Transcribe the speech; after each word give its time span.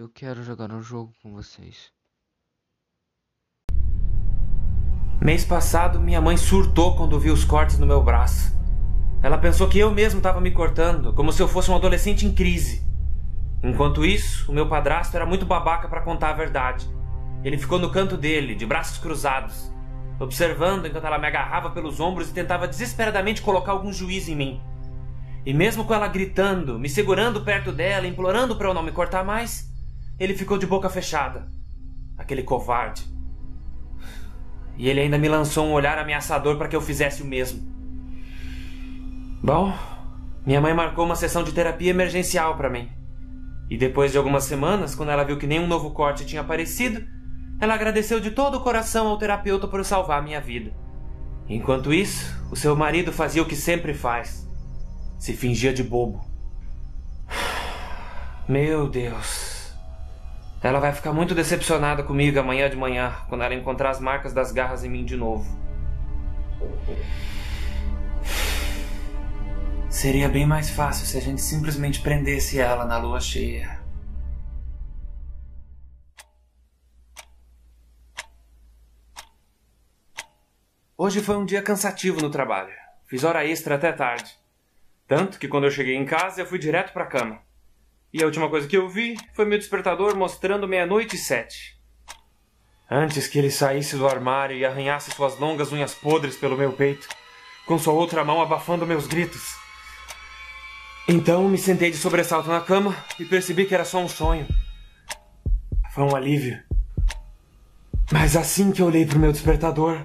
Eu 0.00 0.08
quero 0.08 0.44
jogar 0.44 0.70
um 0.70 0.80
jogo 0.80 1.12
com 1.20 1.32
vocês. 1.32 1.90
Mês 5.20 5.44
passado, 5.44 5.98
minha 5.98 6.20
mãe 6.20 6.36
surtou 6.36 6.94
quando 6.94 7.18
viu 7.18 7.34
os 7.34 7.44
cortes 7.44 7.80
no 7.80 7.86
meu 7.86 8.00
braço. 8.00 8.56
Ela 9.24 9.36
pensou 9.36 9.68
que 9.68 9.76
eu 9.76 9.90
mesmo 9.90 10.18
estava 10.18 10.40
me 10.40 10.52
cortando, 10.52 11.12
como 11.14 11.32
se 11.32 11.42
eu 11.42 11.48
fosse 11.48 11.68
um 11.72 11.74
adolescente 11.74 12.24
em 12.24 12.32
crise. 12.32 12.86
Enquanto 13.60 14.06
isso, 14.06 14.48
o 14.48 14.54
meu 14.54 14.68
padrasto 14.68 15.16
era 15.16 15.26
muito 15.26 15.44
babaca 15.44 15.88
para 15.88 16.02
contar 16.02 16.30
a 16.30 16.34
verdade. 16.34 16.88
Ele 17.42 17.58
ficou 17.58 17.80
no 17.80 17.90
canto 17.90 18.16
dele, 18.16 18.54
de 18.54 18.64
braços 18.64 18.98
cruzados, 18.98 19.68
observando 20.20 20.86
enquanto 20.86 21.06
ela 21.06 21.18
me 21.18 21.26
agarrava 21.26 21.70
pelos 21.70 21.98
ombros 21.98 22.30
e 22.30 22.34
tentava 22.34 22.68
desesperadamente 22.68 23.42
colocar 23.42 23.72
algum 23.72 23.92
juízo 23.92 24.30
em 24.30 24.36
mim. 24.36 24.62
E 25.44 25.52
mesmo 25.52 25.84
com 25.84 25.92
ela 25.92 26.06
gritando, 26.06 26.78
me 26.78 26.88
segurando 26.88 27.40
perto 27.40 27.72
dela, 27.72 28.06
implorando 28.06 28.54
para 28.54 28.68
eu 28.68 28.74
não 28.74 28.82
me 28.84 28.92
cortar 28.92 29.24
mais, 29.24 29.67
ele 30.18 30.36
ficou 30.36 30.58
de 30.58 30.66
boca 30.66 30.88
fechada. 30.88 31.48
Aquele 32.16 32.42
covarde. 32.42 33.04
E 34.76 34.88
ele 34.88 35.00
ainda 35.00 35.18
me 35.18 35.28
lançou 35.28 35.66
um 35.66 35.72
olhar 35.72 35.98
ameaçador 35.98 36.56
para 36.56 36.68
que 36.68 36.76
eu 36.76 36.80
fizesse 36.80 37.22
o 37.22 37.26
mesmo. 37.26 37.60
Bom, 39.42 39.72
minha 40.44 40.60
mãe 40.60 40.74
marcou 40.74 41.04
uma 41.04 41.16
sessão 41.16 41.44
de 41.44 41.52
terapia 41.52 41.90
emergencial 41.90 42.56
para 42.56 42.70
mim. 42.70 42.88
E 43.70 43.76
depois 43.76 44.12
de 44.12 44.18
algumas 44.18 44.44
semanas, 44.44 44.94
quando 44.94 45.10
ela 45.10 45.24
viu 45.24 45.36
que 45.36 45.46
nenhum 45.46 45.66
novo 45.66 45.90
corte 45.90 46.24
tinha 46.24 46.40
aparecido, 46.40 47.06
ela 47.60 47.74
agradeceu 47.74 48.18
de 48.18 48.30
todo 48.30 48.56
o 48.56 48.60
coração 48.60 49.08
ao 49.08 49.18
terapeuta 49.18 49.68
por 49.68 49.84
salvar 49.84 50.22
minha 50.22 50.40
vida. 50.40 50.72
Enquanto 51.48 51.92
isso, 51.92 52.34
o 52.50 52.56
seu 52.56 52.76
marido 52.76 53.12
fazia 53.12 53.42
o 53.42 53.46
que 53.46 53.56
sempre 53.56 53.94
faz: 53.94 54.48
se 55.18 55.32
fingia 55.32 55.72
de 55.72 55.82
bobo. 55.82 56.24
Meu 58.48 58.88
Deus. 58.88 59.47
Ela 60.60 60.80
vai 60.80 60.92
ficar 60.92 61.12
muito 61.12 61.36
decepcionada 61.36 62.02
comigo 62.02 62.40
amanhã 62.40 62.68
de 62.68 62.76
manhã, 62.76 63.14
quando 63.28 63.44
ela 63.44 63.54
encontrar 63.54 63.90
as 63.90 64.00
marcas 64.00 64.32
das 64.32 64.50
garras 64.50 64.82
em 64.82 64.88
mim 64.88 65.04
de 65.04 65.16
novo. 65.16 65.46
Seria 69.88 70.28
bem 70.28 70.44
mais 70.44 70.68
fácil 70.68 71.06
se 71.06 71.16
a 71.16 71.20
gente 71.20 71.40
simplesmente 71.40 72.00
prendesse 72.00 72.58
ela 72.58 72.84
na 72.84 72.98
lua 72.98 73.20
cheia. 73.20 73.78
Hoje 80.96 81.22
foi 81.22 81.36
um 81.36 81.44
dia 81.44 81.62
cansativo 81.62 82.20
no 82.20 82.28
trabalho. 82.28 82.74
Fiz 83.06 83.22
hora 83.22 83.46
extra 83.46 83.76
até 83.76 83.92
tarde. 83.92 84.36
Tanto 85.06 85.38
que 85.38 85.46
quando 85.46 85.64
eu 85.64 85.70
cheguei 85.70 85.94
em 85.94 86.04
casa 86.04 86.40
eu 86.40 86.46
fui 86.46 86.58
direto 86.58 86.92
para 86.92 87.04
a 87.04 87.06
cama. 87.06 87.47
E 88.12 88.22
a 88.22 88.26
última 88.26 88.48
coisa 88.48 88.66
que 88.66 88.76
eu 88.76 88.88
vi 88.88 89.16
foi 89.34 89.44
meu 89.44 89.58
despertador 89.58 90.16
mostrando 90.16 90.66
meia-noite 90.66 91.16
e 91.16 91.18
sete. 91.18 91.78
Antes 92.90 93.26
que 93.26 93.38
ele 93.38 93.50
saísse 93.50 93.96
do 93.96 94.08
armário 94.08 94.56
e 94.56 94.64
arranhasse 94.64 95.10
suas 95.10 95.38
longas 95.38 95.72
unhas 95.72 95.94
podres 95.94 96.36
pelo 96.36 96.56
meu 96.56 96.72
peito, 96.72 97.06
com 97.66 97.78
sua 97.78 97.92
outra 97.92 98.24
mão 98.24 98.40
abafando 98.40 98.86
meus 98.86 99.06
gritos. 99.06 99.56
Então 101.06 101.48
me 101.48 101.58
sentei 101.58 101.90
de 101.90 101.98
sobressalto 101.98 102.48
na 102.48 102.60
cama 102.60 102.96
e 103.18 103.24
percebi 103.26 103.66
que 103.66 103.74
era 103.74 103.84
só 103.84 103.98
um 103.98 104.08
sonho. 104.08 104.46
Foi 105.92 106.04
um 106.04 106.16
alívio. 106.16 106.62
Mas 108.10 108.36
assim 108.36 108.72
que 108.72 108.80
eu 108.80 108.86
olhei 108.86 109.04
para 109.04 109.18
o 109.18 109.20
meu 109.20 109.32
despertador, 109.32 110.02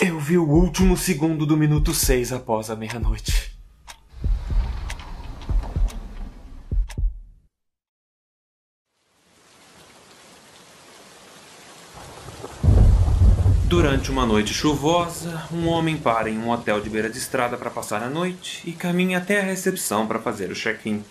eu 0.00 0.18
vi 0.18 0.38
o 0.38 0.48
último 0.48 0.96
segundo 0.96 1.44
do 1.44 1.56
minuto 1.56 1.92
seis 1.92 2.32
após 2.32 2.70
a 2.70 2.76
meia-noite. 2.76 3.55
Durante 13.86 14.10
uma 14.10 14.26
noite 14.26 14.52
chuvosa, 14.52 15.46
um 15.52 15.68
homem 15.68 15.96
para 15.96 16.28
em 16.28 16.36
um 16.36 16.50
hotel 16.50 16.80
de 16.80 16.90
beira 16.90 17.08
de 17.08 17.18
estrada 17.18 17.56
para 17.56 17.70
passar 17.70 18.02
a 18.02 18.10
noite 18.10 18.68
e 18.68 18.72
caminha 18.72 19.18
até 19.18 19.38
a 19.38 19.44
recepção 19.44 20.08
para 20.08 20.18
fazer 20.18 20.50
o 20.50 20.56
check-in. 20.56 21.04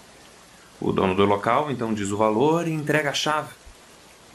O 0.81 0.91
dono 0.91 1.16
do 1.16 1.24
local 1.24 1.72
então 1.72 1.94
diz 1.94 2.12
o 2.12 2.18
valor 2.18 2.68
e 2.68 2.74
entrega 2.74 3.12
a 3.12 3.14
chave. 3.14 3.53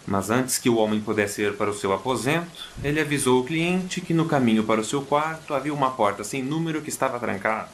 Mas 0.06 0.30
antes 0.30 0.56
que 0.56 0.70
o 0.70 0.76
homem 0.76 1.02
pudesse 1.02 1.42
ir 1.42 1.54
para 1.58 1.68
o 1.68 1.74
seu 1.74 1.92
aposento, 1.92 2.66
ele 2.82 2.98
avisou 2.98 3.42
o 3.42 3.44
cliente 3.44 4.00
que 4.00 4.14
no 4.14 4.24
caminho 4.24 4.64
para 4.64 4.80
o 4.80 4.84
seu 4.84 5.02
quarto 5.02 5.52
havia 5.52 5.74
uma 5.74 5.90
porta 5.90 6.24
sem 6.24 6.42
número 6.42 6.80
que 6.80 6.88
estava 6.88 7.20
trancada 7.20 7.68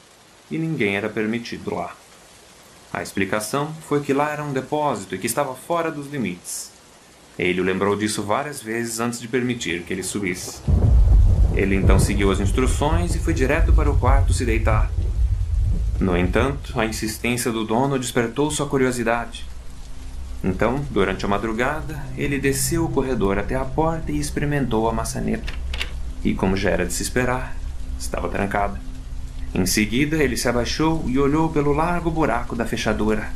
e 0.51 0.59
ninguém 0.59 0.97
era 0.97 1.09
permitido 1.09 1.77
lá. 1.77 1.95
A 2.93 3.05
explicação 3.05 3.73
foi 3.89 4.01
que 4.01 4.13
lá 4.13 4.33
era 4.33 4.43
um 4.43 4.53
depósito 4.53 5.15
e 5.15 5.19
que 5.19 5.29
estava 5.29 5.55
fora 5.55 5.93
dos 5.93 6.09
limites. 6.09 6.76
Ele 7.39 7.61
o 7.61 7.65
lembrou 7.65 7.95
disso 7.97 8.23
várias 8.23 8.63
vezes 8.63 8.99
antes 8.99 9.21
de 9.21 9.29
permitir 9.29 9.83
que 9.83 9.93
ele 9.93 10.03
subisse. 10.03 10.61
Ele 11.55 11.75
então 11.75 11.99
seguiu 11.99 12.31
as 12.31 12.41
instruções 12.41 13.15
e 13.15 13.19
foi 13.19 13.35
direto 13.35 13.73
para 13.73 13.91
o 13.91 13.99
quarto 13.99 14.33
se 14.33 14.45
deitar. 14.45 14.91
No 16.01 16.17
entanto, 16.17 16.79
a 16.79 16.85
insistência 16.85 17.51
do 17.51 17.65
dono 17.65 17.99
despertou 17.99 18.51
sua 18.51 18.67
curiosidade. 18.67 19.47
Então, 20.45 20.85
durante 20.91 21.25
a 21.25 21.29
madrugada, 21.29 22.03
ele 22.17 22.39
desceu 22.39 22.85
o 22.85 22.91
corredor 22.91 23.39
até 23.39 23.55
a 23.55 23.65
porta 23.65 24.13
e 24.13 24.19
experimentou 24.19 24.89
a 24.89 24.93
maçaneta. 24.93 25.53
E, 26.23 26.35
como 26.35 26.57
já 26.57 26.71
era 26.71 26.87
de 26.87 26.93
se 26.93 27.03
esperar, 27.03 27.57
estava 27.99 28.29
trancada. 28.29 28.79
Em 29.55 29.65
seguida, 29.65 30.23
ele 30.23 30.37
se 30.37 30.49
abaixou 30.49 31.05
e 31.07 31.19
olhou 31.19 31.49
pelo 31.49 31.73
largo 31.73 32.11
buraco 32.11 32.55
da 32.55 32.67
fechadura. 32.67 33.31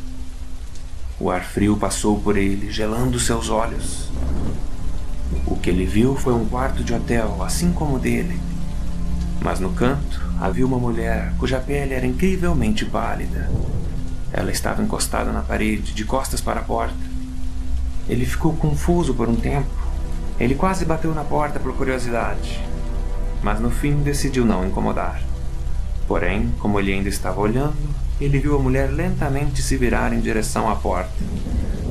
O 1.20 1.30
ar 1.30 1.44
frio 1.44 1.76
passou 1.76 2.18
por 2.18 2.38
ele, 2.38 2.72
gelando 2.72 3.20
seus 3.20 3.50
olhos. 3.50 4.10
O 5.46 5.54
que 5.54 5.68
ele 5.68 5.84
viu 5.84 6.16
foi 6.16 6.32
um 6.32 6.46
quarto 6.46 6.82
de 6.82 6.94
hotel, 6.94 7.42
assim 7.42 7.72
como 7.72 7.96
o 7.96 7.98
dele. 7.98 8.40
Mas 9.38 9.60
no 9.60 9.70
canto 9.74 10.18
havia 10.40 10.64
uma 10.64 10.78
mulher 10.78 11.34
cuja 11.38 11.60
pele 11.60 11.92
era 11.92 12.06
incrivelmente 12.06 12.86
pálida. 12.86 13.50
Ela 14.32 14.50
estava 14.50 14.82
encostada 14.82 15.30
na 15.30 15.42
parede, 15.42 15.92
de 15.92 16.06
costas 16.06 16.40
para 16.40 16.60
a 16.60 16.64
porta. 16.64 16.96
Ele 18.08 18.24
ficou 18.24 18.54
confuso 18.54 19.12
por 19.12 19.28
um 19.28 19.36
tempo. 19.36 19.68
Ele 20.38 20.54
quase 20.54 20.86
bateu 20.86 21.14
na 21.14 21.22
porta 21.22 21.60
por 21.60 21.76
curiosidade, 21.76 22.64
mas 23.42 23.60
no 23.60 23.70
fim 23.70 23.96
decidiu 23.96 24.46
não 24.46 24.66
incomodar. 24.66 25.20
Porém, 26.08 26.50
como 26.60 26.80
ele 26.80 26.94
ainda 26.94 27.10
estava 27.10 27.42
olhando, 27.42 27.76
ele 28.20 28.38
viu 28.38 28.54
a 28.54 28.58
mulher 28.58 28.90
lentamente 28.90 29.62
se 29.62 29.76
virar 29.76 30.12
em 30.12 30.20
direção 30.20 30.68
à 30.68 30.76
porta, 30.76 31.10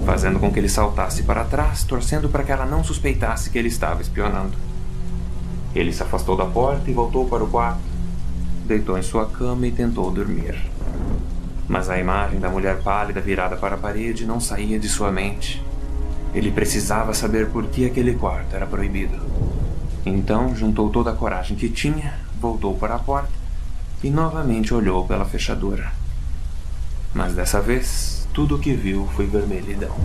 fazendo 0.06 0.40
com 0.40 0.52
que 0.52 0.60
ele 0.60 0.70
saltasse 0.70 1.24
para 1.24 1.44
trás, 1.44 1.84
torcendo 1.84 2.30
para 2.30 2.44
que 2.44 2.52
ela 2.52 2.66
não 2.66 2.84
suspeitasse 2.84 3.50
que 3.50 3.58
ele 3.58 3.68
estava 3.68 4.02
espionando. 4.02 4.56
Ele 5.74 5.92
se 5.92 6.04
afastou 6.04 6.38
da 6.38 6.46
porta 6.46 6.90
e 6.90 6.94
voltou 6.94 7.28
para 7.28 7.44
o 7.44 7.48
quarto. 7.48 7.82
Deitou 8.66 8.98
em 8.98 9.02
sua 9.02 9.26
cama 9.26 9.66
e 9.66 9.72
tentou 9.72 10.12
dormir. 10.12 10.56
Mas 11.68 11.90
a 11.90 12.00
imagem 12.00 12.40
da 12.40 12.50
mulher 12.50 12.82
pálida 12.82 13.22
virada 13.22 13.56
para 13.56 13.76
a 13.76 13.78
parede 13.78 14.26
não 14.26 14.40
saía 14.40 14.80
de 14.80 14.88
sua 14.88 15.12
mente. 15.12 15.64
Ele 16.34 16.52
precisava 16.52 17.14
saber 17.14 17.50
por 17.50 17.66
que 17.68 17.86
aquele 17.86 18.14
quarto 18.14 18.56
era 18.56 18.68
proibido. 18.68 19.18
Então 20.06 20.56
juntou 20.56 20.90
toda 20.90 21.12
a 21.12 21.16
coragem 21.16 21.58
que 21.58 21.70
tinha, 21.70 22.14
voltou 22.40 22.76
para 22.76 22.96
a 22.96 23.00
porta 23.00 23.32
e 24.04 24.10
novamente 24.10 24.74
olhou 24.74 25.06
pela 25.06 25.26
fechadura. 25.26 25.99
Mas 27.14 27.34
dessa 27.34 27.60
vez, 27.60 28.28
tudo 28.34 28.56
o 28.56 28.60
que 28.60 28.74
viu 28.74 29.08
foi 29.16 29.26
vermelhidão. 29.26 29.96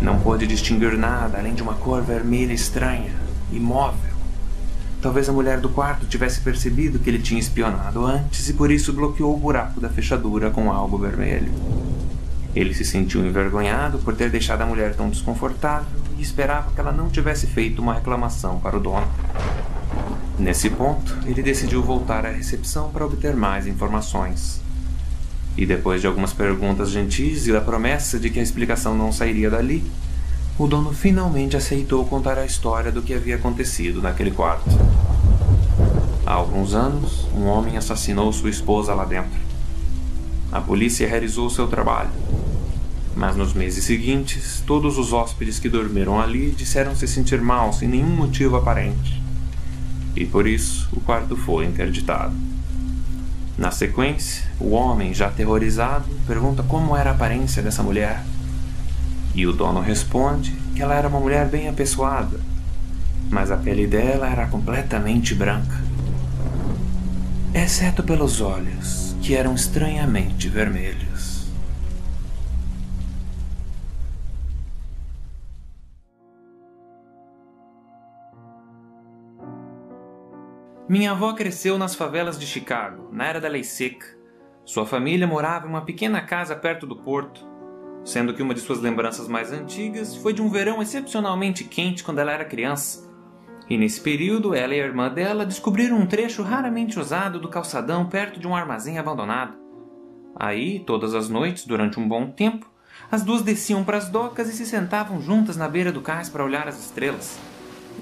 Não 0.00 0.18
pôde 0.20 0.46
distinguir 0.46 0.96
nada 0.98 1.38
além 1.38 1.54
de 1.54 1.62
uma 1.62 1.74
cor 1.74 2.02
vermelha 2.02 2.52
estranha, 2.52 3.12
imóvel. 3.50 4.12
Talvez 5.00 5.28
a 5.28 5.32
mulher 5.32 5.58
do 5.58 5.68
quarto 5.68 6.06
tivesse 6.06 6.40
percebido 6.40 6.98
que 6.98 7.10
ele 7.10 7.18
tinha 7.18 7.40
espionado 7.40 8.04
antes 8.06 8.48
e 8.48 8.54
por 8.54 8.70
isso 8.70 8.92
bloqueou 8.92 9.34
o 9.34 9.38
buraco 9.38 9.80
da 9.80 9.88
fechadura 9.88 10.50
com 10.50 10.70
algo 10.70 10.96
vermelho. 10.96 11.52
Ele 12.54 12.72
se 12.72 12.84
sentiu 12.84 13.26
envergonhado 13.26 13.98
por 13.98 14.14
ter 14.14 14.30
deixado 14.30 14.62
a 14.62 14.66
mulher 14.66 14.94
tão 14.94 15.08
desconfortável 15.08 15.88
e 16.16 16.22
esperava 16.22 16.70
que 16.70 16.80
ela 16.80 16.92
não 16.92 17.08
tivesse 17.08 17.48
feito 17.48 17.82
uma 17.82 17.94
reclamação 17.94 18.60
para 18.60 18.76
o 18.76 18.80
dono. 18.80 19.08
Nesse 20.38 20.70
ponto, 20.70 21.18
ele 21.26 21.42
decidiu 21.42 21.82
voltar 21.82 22.24
à 22.24 22.30
recepção 22.30 22.90
para 22.90 23.04
obter 23.04 23.34
mais 23.34 23.66
informações. 23.66 24.61
E 25.56 25.66
depois 25.66 26.00
de 26.00 26.06
algumas 26.06 26.32
perguntas 26.32 26.90
gentis 26.90 27.46
e 27.46 27.52
da 27.52 27.60
promessa 27.60 28.18
de 28.18 28.30
que 28.30 28.40
a 28.40 28.42
explicação 28.42 28.96
não 28.96 29.12
sairia 29.12 29.50
dali, 29.50 29.84
o 30.58 30.66
dono 30.66 30.92
finalmente 30.92 31.56
aceitou 31.56 32.04
contar 32.04 32.38
a 32.38 32.44
história 32.44 32.92
do 32.92 33.02
que 33.02 33.14
havia 33.14 33.36
acontecido 33.36 34.00
naquele 34.00 34.30
quarto. 34.30 34.70
Há 36.24 36.32
alguns 36.32 36.74
anos, 36.74 37.26
um 37.34 37.46
homem 37.46 37.76
assassinou 37.76 38.32
sua 38.32 38.50
esposa 38.50 38.94
lá 38.94 39.04
dentro. 39.04 39.40
A 40.50 40.60
polícia 40.60 41.08
realizou 41.08 41.50
seu 41.50 41.66
trabalho. 41.66 42.10
Mas 43.14 43.36
nos 43.36 43.52
meses 43.52 43.84
seguintes, 43.84 44.62
todos 44.66 44.98
os 44.98 45.12
hóspedes 45.12 45.58
que 45.58 45.68
dormiram 45.68 46.20
ali 46.20 46.50
disseram 46.50 46.94
se 46.94 47.06
sentir 47.06 47.40
mal 47.40 47.72
sem 47.72 47.88
nenhum 47.88 48.14
motivo 48.14 48.56
aparente. 48.56 49.22
E 50.14 50.24
por 50.24 50.46
isso, 50.46 50.88
o 50.92 51.00
quarto 51.00 51.36
foi 51.36 51.66
interditado. 51.66 52.34
Na 53.56 53.70
sequência, 53.70 54.44
o 54.58 54.70
homem, 54.70 55.12
já 55.12 55.28
aterrorizado, 55.28 56.08
pergunta 56.26 56.62
como 56.62 56.96
era 56.96 57.10
a 57.10 57.12
aparência 57.14 57.62
dessa 57.62 57.82
mulher. 57.82 58.22
E 59.34 59.46
o 59.46 59.52
dono 59.52 59.80
responde 59.80 60.52
que 60.74 60.82
ela 60.82 60.94
era 60.94 61.08
uma 61.08 61.20
mulher 61.20 61.48
bem 61.48 61.68
apessoada, 61.68 62.40
mas 63.30 63.50
a 63.50 63.56
pele 63.56 63.86
dela 63.86 64.28
era 64.28 64.46
completamente 64.46 65.34
branca, 65.34 65.80
exceto 67.54 68.02
pelos 68.02 68.40
olhos, 68.40 69.14
que 69.22 69.34
eram 69.34 69.54
estranhamente 69.54 70.48
vermelhos. 70.48 71.31
Minha 80.88 81.12
avó 81.12 81.32
cresceu 81.32 81.78
nas 81.78 81.94
favelas 81.94 82.36
de 82.36 82.44
Chicago, 82.44 83.08
na 83.12 83.26
era 83.26 83.40
da 83.40 83.48
lei 83.48 83.62
seca. 83.62 84.06
Sua 84.64 84.84
família 84.84 85.28
morava 85.28 85.66
em 85.66 85.70
uma 85.70 85.84
pequena 85.84 86.20
casa 86.20 86.56
perto 86.56 86.86
do 86.86 86.96
porto, 86.96 87.46
sendo 88.04 88.34
que 88.34 88.42
uma 88.42 88.52
de 88.52 88.60
suas 88.60 88.80
lembranças 88.80 89.28
mais 89.28 89.52
antigas 89.52 90.16
foi 90.16 90.32
de 90.32 90.42
um 90.42 90.50
verão 90.50 90.82
excepcionalmente 90.82 91.62
quente 91.62 92.02
quando 92.02 92.18
ela 92.18 92.32
era 92.32 92.44
criança. 92.44 93.08
E 93.70 93.78
nesse 93.78 94.00
período, 94.00 94.56
ela 94.56 94.74
e 94.74 94.80
a 94.80 94.84
irmã 94.84 95.08
dela 95.08 95.46
descobriram 95.46 95.96
um 95.96 96.06
trecho 96.06 96.42
raramente 96.42 96.98
usado 96.98 97.38
do 97.38 97.48
calçadão 97.48 98.08
perto 98.08 98.40
de 98.40 98.48
um 98.48 98.54
armazém 98.54 98.98
abandonado. 98.98 99.56
Aí, 100.34 100.80
todas 100.80 101.14
as 101.14 101.28
noites, 101.28 101.64
durante 101.64 102.00
um 102.00 102.08
bom 102.08 102.28
tempo, 102.28 102.68
as 103.08 103.22
duas 103.22 103.42
desciam 103.42 103.84
para 103.84 103.98
as 103.98 104.08
docas 104.08 104.48
e 104.48 104.52
se 104.52 104.66
sentavam 104.66 105.20
juntas 105.20 105.56
na 105.56 105.68
beira 105.68 105.92
do 105.92 106.00
cais 106.00 106.28
para 106.28 106.44
olhar 106.44 106.66
as 106.66 106.80
estrelas. 106.80 107.38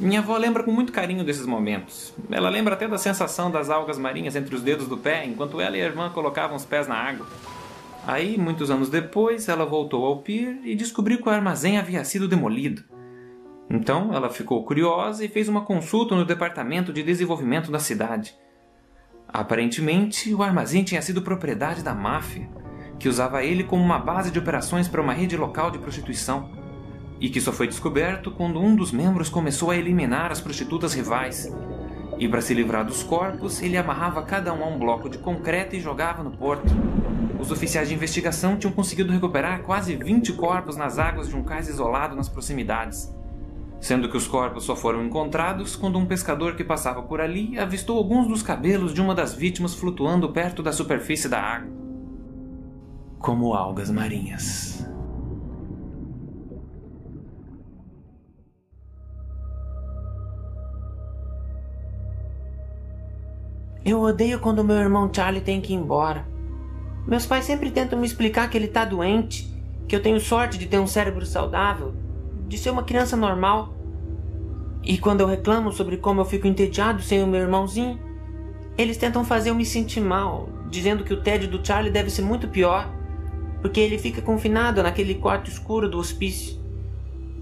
Minha 0.01 0.21
avó 0.21 0.35
lembra 0.39 0.63
com 0.63 0.73
muito 0.73 0.93
carinho 0.93 1.23
desses 1.23 1.45
momentos. 1.45 2.15
Ela 2.31 2.49
lembra 2.49 2.73
até 2.73 2.89
da 2.89 2.97
sensação 2.97 3.51
das 3.51 3.69
algas 3.69 3.99
marinhas 3.99 4.35
entre 4.35 4.55
os 4.55 4.63
dedos 4.63 4.89
do 4.89 4.97
pé 4.97 5.27
enquanto 5.27 5.61
ela 5.61 5.77
e 5.77 5.83
a 5.83 5.85
irmã 5.85 6.09
colocavam 6.09 6.57
os 6.57 6.65
pés 6.65 6.89
na 6.89 6.95
água. 6.95 7.27
Aí, 8.07 8.39
muitos 8.39 8.71
anos 8.71 8.89
depois, 8.89 9.47
ela 9.47 9.67
voltou 9.67 10.07
ao 10.07 10.23
pier 10.23 10.57
e 10.65 10.75
descobriu 10.75 11.19
que 11.19 11.29
o 11.29 11.31
armazém 11.31 11.77
havia 11.77 12.03
sido 12.03 12.27
demolido. 12.27 12.83
Então, 13.69 14.15
ela 14.15 14.31
ficou 14.31 14.65
curiosa 14.65 15.23
e 15.23 15.29
fez 15.29 15.51
uma 15.51 15.67
consulta 15.67 16.15
no 16.15 16.25
departamento 16.25 16.95
de 16.95 17.03
desenvolvimento 17.03 17.71
da 17.71 17.79
cidade. 17.79 18.35
Aparentemente, 19.29 20.35
o 20.35 20.43
armazém 20.43 20.83
tinha 20.83 21.03
sido 21.03 21.21
propriedade 21.21 21.85
da 21.85 21.95
máfia, 21.95 22.49
que 22.99 23.09
usava 23.09 23.45
ele 23.45 23.65
como 23.65 23.85
uma 23.85 23.99
base 23.99 24.31
de 24.31 24.39
operações 24.39 24.89
para 24.89 25.03
uma 25.03 25.13
rede 25.13 25.37
local 25.37 25.71
de 25.71 25.79
prostituição, 25.79 26.51
e 27.21 27.29
que 27.29 27.41
só 27.41 27.53
foi 27.53 27.69
descoberto 27.69 28.31
quando 28.31 28.59
um 28.59 28.75
dos 28.75 28.91
membros 28.91 29.29
começou 29.29 29.71
a 29.71 29.77
eliminar 29.77 30.33
as 30.33 30.41
prostitutas 30.41 30.95
rivais. 30.95 31.53
E 32.19 32.27
para 32.27 32.41
se 32.41 32.55
livrar 32.55 32.85
dos 32.85 33.03
corpos, 33.03 33.63
ele 33.63 33.77
amarrava 33.77 34.23
cada 34.23 34.53
um 34.55 34.65
a 34.65 34.67
um 34.67 34.79
bloco 34.79 35.09
de 35.09 35.19
concreto 35.19 35.77
e 35.77 35.81
jogava 35.81 36.23
no 36.23 36.31
porto. 36.31 36.69
Os 37.39 37.51
oficiais 37.51 37.89
de 37.89 37.95
investigação 37.95 38.57
tinham 38.57 38.73
conseguido 38.73 39.13
recuperar 39.13 39.63
quase 39.63 39.97
20 39.97 40.33
corpos 40.35 40.77
nas 40.77 40.99
águas 40.99 41.29
de 41.29 41.37
um 41.37 41.43
cais 41.43 41.69
isolado 41.69 42.17
nas 42.17 42.29
proximidades. 42.29 43.15
Sendo 43.81 44.11
que 44.11 44.17
os 44.17 44.27
corpos 44.27 44.65
só 44.65 44.77
foram 44.77 45.03
encontrados 45.03 45.75
quando 45.75 45.99
um 45.99 46.05
pescador 46.05 46.55
que 46.55 46.63
passava 46.65 47.03
por 47.03 47.21
ali 47.21 47.59
avistou 47.59 47.97
alguns 47.97 48.27
dos 48.29 48.43
cabelos 48.43 48.93
de 48.93 49.01
uma 49.01 49.15
das 49.15 49.33
vítimas 49.33 49.75
flutuando 49.75 50.31
perto 50.31 50.63
da 50.63 50.73
superfície 50.73 51.29
da 51.29 51.41
água. 51.41 51.73
Como 53.19 53.55
algas 53.55 53.91
marinhas. 53.91 54.87
Eu 63.91 64.03
odeio 64.03 64.39
quando 64.39 64.63
meu 64.63 64.77
irmão 64.77 65.11
Charlie 65.13 65.41
tem 65.41 65.61
que 65.61 65.73
ir 65.73 65.77
embora. 65.77 66.25
Meus 67.09 67.27
pais 67.27 67.45
sempre 67.45 67.73
tentam 67.73 67.99
me 67.99 68.07
explicar 68.07 68.49
que 68.49 68.57
ele 68.57 68.69
tá 68.69 68.85
doente, 68.85 69.53
que 69.89 69.97
eu 69.97 70.01
tenho 70.01 70.21
sorte 70.21 70.57
de 70.57 70.67
ter 70.67 70.79
um 70.79 70.87
cérebro 70.87 71.27
saudável, 71.27 71.93
de 72.47 72.57
ser 72.57 72.71
uma 72.71 72.85
criança 72.85 73.17
normal. 73.17 73.75
E 74.85 74.97
quando 74.97 75.23
eu 75.23 75.27
reclamo 75.27 75.73
sobre 75.73 75.97
como 75.97 76.21
eu 76.21 76.25
fico 76.25 76.47
entediado 76.47 77.03
sem 77.03 77.21
o 77.21 77.27
meu 77.27 77.41
irmãozinho, 77.41 77.99
eles 78.79 78.97
tentam 78.97 79.25
fazer 79.25 79.51
eu 79.51 79.57
me 79.57 79.65
sentir 79.65 80.01
mal, 80.01 80.49
dizendo 80.71 81.03
que 81.03 81.13
o 81.13 81.21
tédio 81.21 81.51
do 81.51 81.67
Charlie 81.67 81.91
deve 81.91 82.11
ser 82.11 82.23
muito 82.23 82.47
pior, 82.47 82.89
porque 83.61 83.81
ele 83.81 83.99
fica 83.99 84.23
confinado 84.23 84.85
naquele 84.85 85.17
quarto 85.17 85.51
escuro 85.51 85.91
do 85.91 85.99
hospício. 85.99 86.61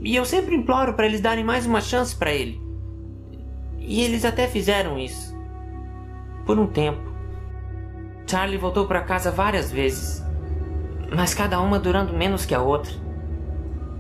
E 0.01 0.17
eu 0.17 0.25
sempre 0.25 0.57
imploro 0.57 0.95
para 0.95 1.05
eles 1.05 1.21
darem 1.21 1.45
mais 1.45 1.67
uma 1.67 1.83
chance 1.83 2.17
para 2.17 2.33
ele. 2.33 2.59
E 3.79 4.01
eles 4.01 4.25
até 4.25 4.49
fizeram 4.49 4.99
isso. 4.99 5.37
Por 6.49 6.59
um 6.59 6.67
tempo. 6.67 7.03
Charlie 8.27 8.57
voltou 8.57 8.87
para 8.87 9.03
casa 9.03 9.31
várias 9.31 9.71
vezes, 9.71 10.25
mas 11.15 11.35
cada 11.35 11.61
uma 11.61 11.79
durando 11.79 12.15
menos 12.15 12.47
que 12.47 12.55
a 12.55 12.63
outra. 12.63 12.91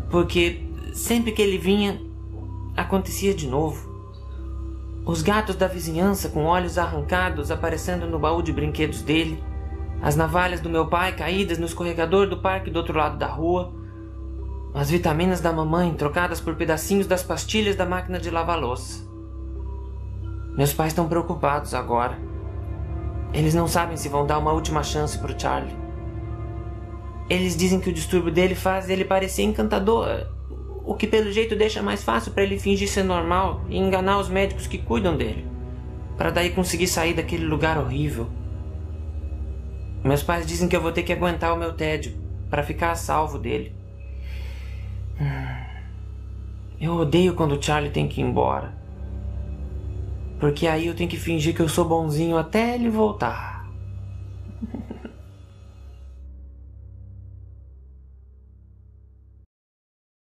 Porque 0.08 0.66
sempre 0.94 1.32
que 1.32 1.42
ele 1.42 1.58
vinha, 1.58 2.00
acontecia 2.74 3.34
de 3.34 3.46
novo. 3.46 3.86
Os 5.04 5.20
gatos 5.20 5.56
da 5.56 5.66
vizinhança 5.66 6.30
com 6.30 6.46
olhos 6.46 6.78
arrancados 6.78 7.50
aparecendo 7.50 8.06
no 8.06 8.18
baú 8.18 8.40
de 8.40 8.50
brinquedos 8.50 9.02
dele, 9.02 9.44
as 10.00 10.16
navalhas 10.16 10.62
do 10.62 10.70
meu 10.70 10.86
pai 10.86 11.14
caídas 11.14 11.58
no 11.58 11.66
escorregador 11.66 12.30
do 12.30 12.38
parque 12.38 12.70
do 12.70 12.78
outro 12.78 12.96
lado 12.96 13.18
da 13.18 13.26
rua, 13.26 13.74
as 14.72 14.88
vitaminas 14.88 15.42
da 15.42 15.52
mamãe 15.52 15.92
trocadas 15.92 16.40
por 16.40 16.54
pedacinhos 16.54 17.06
das 17.06 17.22
pastilhas 17.22 17.76
da 17.76 17.84
máquina 17.84 18.18
de 18.18 18.30
lavar 18.30 18.58
louça. 18.58 19.06
Meus 20.56 20.72
pais 20.72 20.92
estão 20.92 21.06
preocupados 21.06 21.74
agora. 21.74 22.27
Eles 23.32 23.54
não 23.54 23.68
sabem 23.68 23.96
se 23.96 24.08
vão 24.08 24.26
dar 24.26 24.38
uma 24.38 24.52
última 24.52 24.82
chance 24.82 25.18
pro 25.18 25.38
Charlie. 25.38 25.76
Eles 27.28 27.56
dizem 27.56 27.78
que 27.78 27.90
o 27.90 27.92
distúrbio 27.92 28.32
dele 28.32 28.54
faz 28.54 28.88
ele 28.88 29.04
parecer 29.04 29.42
encantador, 29.42 30.26
o 30.84 30.94
que 30.94 31.06
pelo 31.06 31.30
jeito 31.30 31.54
deixa 31.54 31.82
mais 31.82 32.02
fácil 32.02 32.32
para 32.32 32.42
ele 32.42 32.58
fingir 32.58 32.88
ser 32.88 33.02
normal 33.02 33.62
e 33.68 33.76
enganar 33.76 34.18
os 34.18 34.30
médicos 34.30 34.66
que 34.66 34.78
cuidam 34.78 35.14
dele, 35.16 35.46
para 36.16 36.30
daí 36.30 36.50
conseguir 36.50 36.86
sair 36.86 37.12
daquele 37.12 37.44
lugar 37.44 37.76
horrível. 37.76 38.26
Meus 40.02 40.22
pais 40.22 40.46
dizem 40.46 40.68
que 40.68 40.74
eu 40.74 40.80
vou 40.80 40.92
ter 40.92 41.02
que 41.02 41.12
aguentar 41.12 41.52
o 41.52 41.58
meu 41.58 41.74
tédio 41.74 42.16
para 42.48 42.62
ficar 42.62 42.92
a 42.92 42.94
salvo 42.94 43.38
dele. 43.38 43.74
Eu 46.80 46.94
odeio 46.94 47.34
quando 47.34 47.52
o 47.52 47.62
Charlie 47.62 47.90
tem 47.90 48.08
que 48.08 48.20
ir 48.20 48.24
embora. 48.24 48.72
Porque 50.38 50.66
aí 50.66 50.86
eu 50.86 50.94
tenho 50.94 51.10
que 51.10 51.16
fingir 51.16 51.54
que 51.54 51.60
eu 51.60 51.68
sou 51.68 51.84
bonzinho 51.84 52.36
até 52.36 52.74
ele 52.74 52.88
voltar. 52.88 53.57